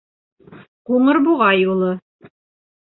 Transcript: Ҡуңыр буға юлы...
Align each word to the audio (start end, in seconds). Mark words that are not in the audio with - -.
Ҡуңыр 0.91 1.21
буға 1.29 1.51
юлы... 1.61 1.95